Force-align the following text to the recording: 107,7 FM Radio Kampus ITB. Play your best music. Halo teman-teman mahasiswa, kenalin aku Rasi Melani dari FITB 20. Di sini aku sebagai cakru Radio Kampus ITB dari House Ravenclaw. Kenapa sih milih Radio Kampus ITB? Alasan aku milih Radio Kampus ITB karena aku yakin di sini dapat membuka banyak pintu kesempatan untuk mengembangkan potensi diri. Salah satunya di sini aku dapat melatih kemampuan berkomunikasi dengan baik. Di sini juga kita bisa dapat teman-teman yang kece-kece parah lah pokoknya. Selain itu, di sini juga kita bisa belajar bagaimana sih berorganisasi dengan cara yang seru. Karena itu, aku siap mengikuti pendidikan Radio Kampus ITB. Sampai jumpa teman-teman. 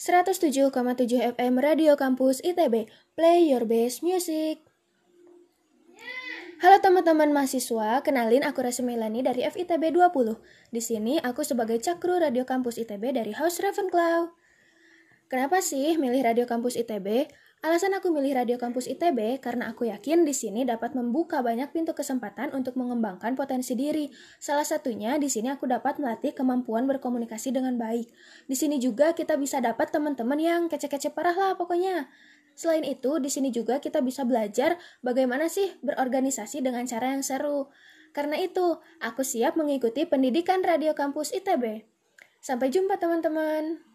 107,7 0.00 0.72
FM 1.36 1.60
Radio 1.60 1.92
Kampus 1.92 2.40
ITB. 2.40 2.88
Play 3.12 3.52
your 3.52 3.68
best 3.68 4.00
music. 4.00 4.64
Halo 6.64 6.80
teman-teman 6.80 7.28
mahasiswa, 7.36 8.00
kenalin 8.00 8.40
aku 8.40 8.64
Rasi 8.64 8.80
Melani 8.80 9.20
dari 9.20 9.44
FITB 9.44 9.92
20. 9.92 10.40
Di 10.72 10.80
sini 10.80 11.20
aku 11.20 11.44
sebagai 11.44 11.76
cakru 11.84 12.16
Radio 12.16 12.48
Kampus 12.48 12.80
ITB 12.80 13.12
dari 13.12 13.36
House 13.36 13.60
Ravenclaw. 13.60 14.39
Kenapa 15.30 15.62
sih 15.62 15.94
milih 15.94 16.26
Radio 16.26 16.42
Kampus 16.42 16.74
ITB? 16.74 17.30
Alasan 17.62 17.94
aku 17.94 18.10
milih 18.10 18.34
Radio 18.34 18.58
Kampus 18.58 18.90
ITB 18.90 19.38
karena 19.38 19.70
aku 19.70 19.86
yakin 19.86 20.26
di 20.26 20.34
sini 20.34 20.66
dapat 20.66 20.98
membuka 20.98 21.38
banyak 21.38 21.70
pintu 21.70 21.94
kesempatan 21.94 22.50
untuk 22.50 22.74
mengembangkan 22.74 23.38
potensi 23.38 23.78
diri. 23.78 24.10
Salah 24.42 24.66
satunya 24.66 25.22
di 25.22 25.30
sini 25.30 25.54
aku 25.54 25.70
dapat 25.70 26.02
melatih 26.02 26.34
kemampuan 26.34 26.90
berkomunikasi 26.90 27.54
dengan 27.54 27.78
baik. 27.78 28.10
Di 28.50 28.58
sini 28.58 28.82
juga 28.82 29.14
kita 29.14 29.38
bisa 29.38 29.62
dapat 29.62 29.94
teman-teman 29.94 30.34
yang 30.42 30.62
kece-kece 30.66 31.14
parah 31.14 31.38
lah 31.38 31.54
pokoknya. 31.54 32.10
Selain 32.58 32.82
itu, 32.82 33.22
di 33.22 33.30
sini 33.30 33.54
juga 33.54 33.78
kita 33.78 34.02
bisa 34.02 34.26
belajar 34.26 34.82
bagaimana 34.98 35.46
sih 35.46 35.78
berorganisasi 35.86 36.58
dengan 36.58 36.90
cara 36.90 37.14
yang 37.14 37.22
seru. 37.22 37.70
Karena 38.10 38.34
itu, 38.34 38.82
aku 38.98 39.22
siap 39.22 39.54
mengikuti 39.54 40.10
pendidikan 40.10 40.58
Radio 40.66 40.90
Kampus 40.98 41.30
ITB. 41.30 41.86
Sampai 42.42 42.74
jumpa 42.74 42.98
teman-teman. 42.98 43.89